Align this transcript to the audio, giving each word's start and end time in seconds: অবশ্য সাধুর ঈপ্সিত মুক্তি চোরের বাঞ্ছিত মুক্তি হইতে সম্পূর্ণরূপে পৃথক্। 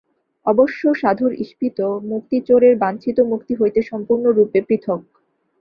অবশ্য 0.45 0.81
সাধুর 0.93 1.31
ঈপ্সিত 1.43 1.79
মুক্তি 2.11 2.37
চোরের 2.47 2.75
বাঞ্ছিত 2.77 3.17
মুক্তি 3.31 3.53
হইতে 3.55 3.79
সম্পূর্ণরূপে 3.89 4.59
পৃথক্। 4.67 5.01